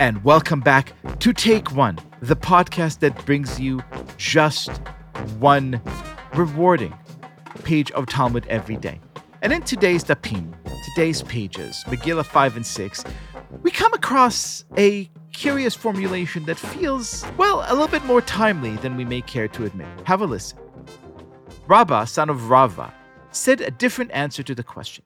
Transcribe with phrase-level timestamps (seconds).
[0.00, 3.82] and welcome back to Take One, the podcast that brings you
[4.16, 4.70] just
[5.38, 5.78] one
[6.34, 6.94] rewarding
[7.64, 8.98] page of Talmud every day.
[9.42, 10.54] And in today's Dapim,
[10.86, 13.04] today's pages, Megillah 5 and 6,
[13.60, 18.96] we come across a curious formulation that feels, well, a little bit more timely than
[18.96, 19.86] we may care to admit.
[20.04, 20.58] Have a listen.
[21.66, 22.94] Rabba, son of Rava,
[23.32, 25.04] said a different answer to the question.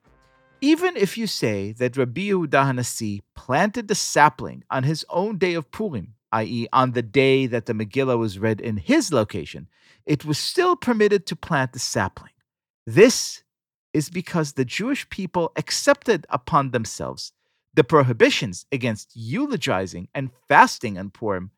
[0.64, 5.52] Even if you say that Rabbi Yehuda Hanasi planted the sapling on his own day
[5.52, 9.68] of Purim, i.e., on the day that the Megillah was read in his location,
[10.06, 12.32] it was still permitted to plant the sapling.
[12.87, 13.42] This
[13.92, 17.34] is because the Jewish people accepted upon themselves
[17.74, 21.51] the prohibitions against eulogizing and fasting on Purim,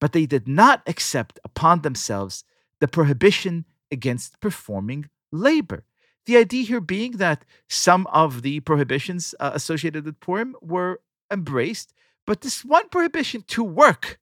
[0.00, 2.44] but they did not accept upon themselves
[2.80, 5.84] the prohibition against performing labor.
[6.26, 11.92] The idea here being that some of the prohibitions uh, associated with Purim were embraced,
[12.26, 14.18] but this one prohibition to work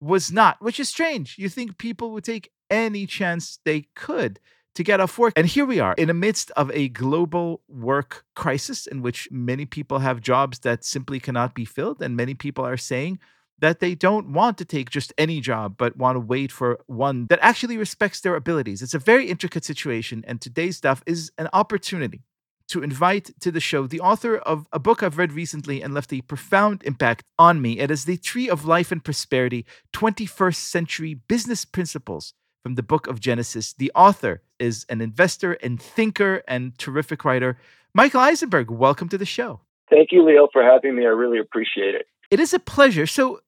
[0.00, 1.38] was not, which is strange.
[1.38, 4.40] You think people would take any chance they could
[4.74, 5.34] to get off work.
[5.36, 9.66] And here we are in the midst of a global work crisis in which many
[9.66, 12.02] people have jobs that simply cannot be filled.
[12.02, 13.18] And many people are saying
[13.62, 17.26] that they don't want to take just any job, but want to wait for one
[17.28, 18.82] that actually respects their abilities.
[18.82, 22.22] It's a very intricate situation, and today's stuff is an opportunity
[22.68, 26.12] to invite to the show the author of a book I've read recently and left
[26.12, 27.78] a profound impact on me.
[27.78, 33.06] It is The Tree of Life and Prosperity 21st Century Business Principles from the book
[33.06, 33.74] of Genesis.
[33.74, 37.58] The author is an investor and thinker and terrific writer.
[37.94, 39.60] Michael Eisenberg, welcome to the show.
[39.88, 41.04] Thank you, Liel, for having me.
[41.04, 42.06] I really appreciate it.
[42.32, 43.06] It is a pleasure.
[43.06, 43.40] So,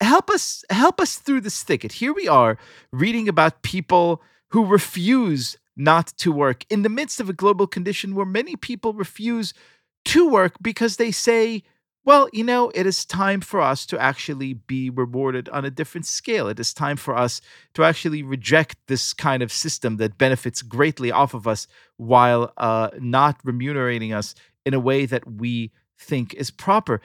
[0.00, 1.92] help us help us through this thicket.
[1.92, 2.58] Here we are
[2.92, 8.14] reading about people who refuse not to work in the midst of a global condition
[8.14, 9.54] where many people refuse
[10.04, 11.62] to work because they say,
[12.04, 16.06] well, you know, it is time for us to actually be rewarded on a different
[16.06, 16.48] scale.
[16.48, 17.40] It is time for us
[17.74, 21.66] to actually reject this kind of system that benefits greatly off of us
[21.96, 27.00] while uh, not remunerating us in a way that we think is proper.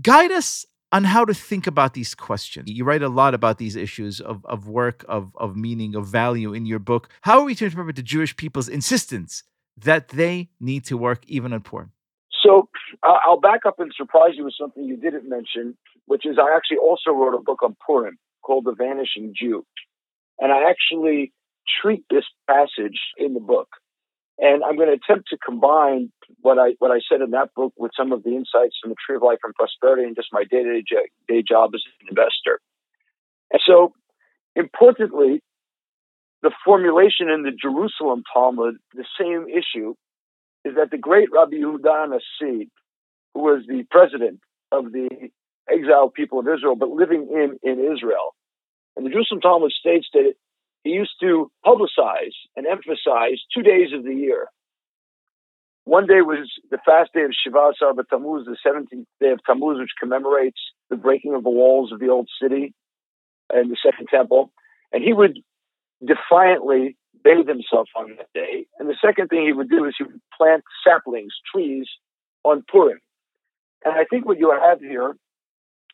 [0.00, 2.70] Guide us on how to think about these questions.
[2.70, 6.54] You write a lot about these issues of, of work, of, of meaning, of value
[6.54, 7.08] in your book.
[7.22, 9.42] How are we to interpret the Jewish people's insistence
[9.76, 11.92] that they need to work even on Purim?
[12.42, 12.68] So
[13.02, 15.76] uh, I'll back up and surprise you with something you didn't mention,
[16.06, 19.66] which is I actually also wrote a book on Purim called The Vanishing Jew.
[20.38, 21.32] And I actually
[21.82, 23.68] treat this passage in the book.
[24.38, 26.12] And I'm going to attempt to combine
[26.42, 28.96] what I what I said in that book with some of the insights from the
[29.04, 30.82] Tree of Life and Prosperity and just my day to
[31.26, 32.60] day job as an investor.
[33.50, 33.92] And so,
[34.54, 35.42] importantly,
[36.42, 39.94] the formulation in the Jerusalem Talmud, the same issue,
[40.64, 42.70] is that the great Rabbi Yehuda Nasi,
[43.34, 45.08] who was the president of the
[45.68, 48.34] exiled people of Israel, but living in, in Israel,
[48.96, 50.34] and the Jerusalem Talmud states that
[50.84, 54.48] he used to publicize and emphasize two days of the year
[55.88, 59.78] one day was the fast day of Shiva Asar Tammuz, the 17th day of Tammuz,
[59.78, 62.74] which commemorates the breaking of the walls of the old city
[63.50, 64.52] and the Second Temple.
[64.92, 65.38] And he would
[66.04, 68.66] defiantly bathe himself on that day.
[68.78, 71.86] And the second thing he would do is he would plant saplings, trees
[72.44, 72.98] on Purim.
[73.82, 75.16] And I think what you have here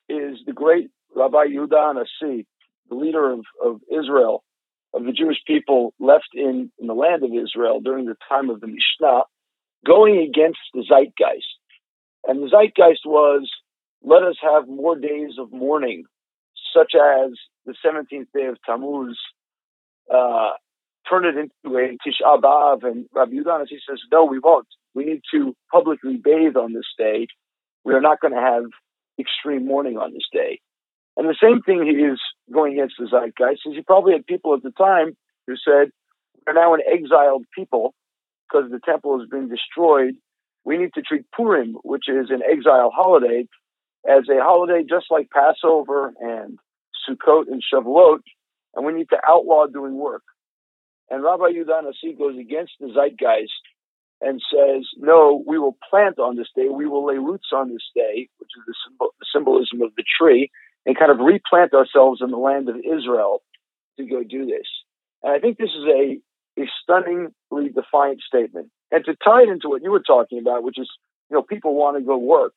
[0.08, 2.48] is the great Rabbi Yehuda Nasi,
[2.88, 4.42] the leader of, of Israel,
[4.94, 8.60] of the Jewish people left in, in the land of Israel during the time of
[8.60, 9.22] the Mishnah,
[9.86, 11.58] going against the zeitgeist.
[12.26, 13.50] And the zeitgeist was
[14.02, 16.04] let us have more days of mourning,
[16.76, 17.32] such as
[17.64, 19.18] the 17th day of Tammuz,
[20.12, 20.50] uh,
[21.08, 22.84] turn it into a Tisha B'Av.
[22.84, 24.68] And Rabbi Yudanis, he says, no, we won't.
[24.94, 27.26] We need to publicly bathe on this day.
[27.84, 28.64] We are not going to have
[29.18, 30.60] extreme mourning on this day.
[31.16, 32.20] And the same thing he is
[32.52, 35.16] going against the zeitgeist is he probably had people at the time
[35.46, 35.90] who said,
[36.46, 37.94] we're now an exiled people
[38.48, 40.14] because the temple has been destroyed,
[40.64, 43.46] we need to treat Purim, which is an exile holiday,
[44.08, 46.58] as a holiday just like Passover and
[47.08, 48.20] Sukkot and Shavuot,
[48.74, 50.22] and we need to outlaw doing work.
[51.10, 53.50] And Rabbi Nasi goes against the zeitgeist
[54.20, 57.84] and says, no, we will plant on this day, we will lay roots on this
[57.94, 60.50] day, which is the symbolism of the tree,
[60.86, 63.42] and kind of replant ourselves in the land of Israel
[63.98, 64.66] to go do this.
[65.22, 66.20] And I think this is a
[66.56, 68.70] a stunningly defiant statement.
[68.92, 70.88] And to tie it into what you were talking about, which is,
[71.28, 72.52] you know, people want to go work,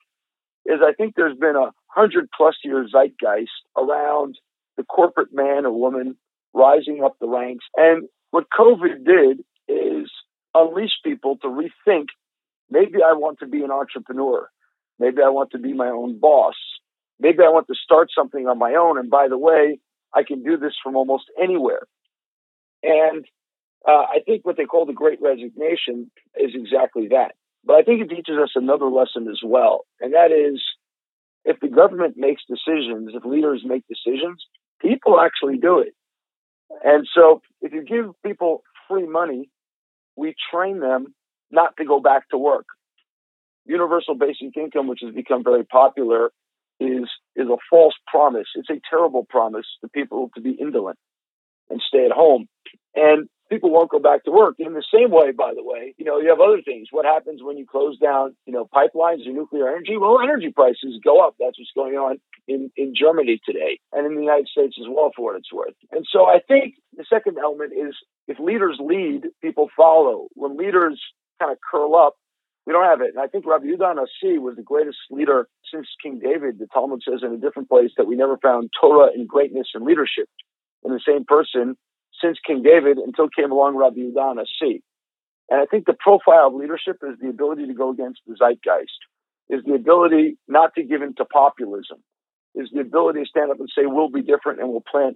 [0.66, 4.38] is I think there's been a hundred plus year zeitgeist around
[4.76, 6.16] the corporate man or woman
[6.54, 7.66] rising up the ranks.
[7.76, 10.12] And what COVID did is
[10.54, 12.08] unleash people to rethink
[12.70, 14.50] maybe I want to be an entrepreneur.
[15.00, 16.56] Maybe I want to be my own boss.
[17.20, 18.98] Maybe I want to start something on my own.
[18.98, 19.80] And by the way,
[20.14, 21.82] I can do this from almost anywhere.
[22.84, 23.26] And
[23.88, 27.36] uh, I think what they call the great resignation is exactly that.
[27.64, 29.86] But I think it teaches us another lesson as well.
[30.00, 30.62] And that is
[31.44, 34.46] if the government makes decisions, if leaders make decisions,
[34.82, 35.94] people actually do it.
[36.84, 39.50] And so if you give people free money,
[40.16, 41.14] we train them
[41.52, 42.66] not to go back to work.
[43.66, 46.32] Universal basic income, which has become very popular,
[46.80, 48.48] is is a false promise.
[48.56, 50.98] It's a terrible promise to people to be indolent
[51.70, 52.48] and stay at home.
[52.96, 54.56] And people won't go back to work.
[54.60, 56.88] In the same way, by the way, you know, you have other things.
[56.92, 59.98] What happens when you close down, you know, pipelines or nuclear energy?
[59.98, 61.36] Well, energy prices go up.
[61.40, 65.12] That's what's going on in, in Germany today and in the United States as well,
[65.16, 65.76] for what it's worth.
[65.92, 67.96] And so I think the second element is
[68.28, 70.28] if leaders lead, people follow.
[70.34, 71.02] When leaders
[71.40, 72.16] kind of curl up,
[72.68, 73.12] we don't have it.
[73.16, 76.60] And I think Rabbi Yehuda Nasi was the greatest leader since King David.
[76.60, 79.86] The Talmud says in a different place that we never found Torah and greatness and
[79.86, 80.28] leadership
[80.84, 81.78] in the same person
[82.22, 84.84] since King David until came along Rabbi Yehuda Nasi.
[85.50, 89.00] And I think the profile of leadership is the ability to go against the zeitgeist,
[89.50, 92.04] is the ability not to give in to populism,
[92.54, 95.16] is the ability to stand up and say, we'll be different and we'll plant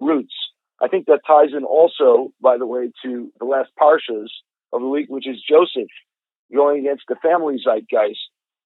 [0.00, 0.32] roots.
[0.80, 4.30] I think that ties in also, by the way, to the last parshas
[4.72, 5.92] of the week, which is Joseph
[6.54, 8.18] going against the family zeitgeist.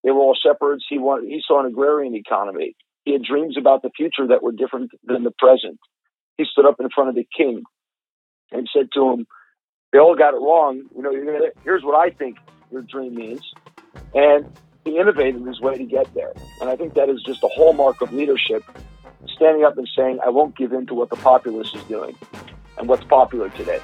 [0.03, 0.85] They were all shepherds.
[0.89, 2.75] He wanted, he saw an agrarian economy.
[3.05, 5.79] He had dreams about the future that were different than the present.
[6.37, 7.63] He stood up in front of the king
[8.53, 9.27] and said to him,
[9.93, 10.83] they all got it wrong.
[10.95, 12.39] You know, gonna, here's what I think
[12.71, 13.43] your dream means.
[14.15, 14.47] And
[14.85, 16.33] he innovated his way to get there.
[16.61, 18.63] And I think that is just a hallmark of leadership,
[19.27, 22.17] standing up and saying, I won't give in to what the populace is doing
[22.79, 23.81] and what's popular today.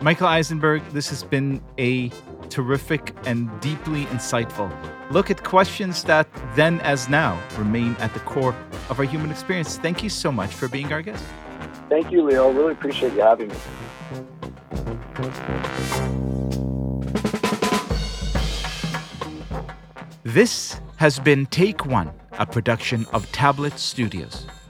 [0.00, 2.10] Michael Eisenberg, this has been a
[2.50, 4.70] terrific and deeply insightful
[5.10, 8.54] look at questions that then as now remain at the core
[8.88, 9.76] of our human experience.
[9.76, 11.24] Thank you so much for being our guest.
[11.88, 12.54] Thank you, Liel.
[12.56, 13.54] Really appreciate you having me.
[20.24, 24.46] This has been Take One, a production of Tablet Studios.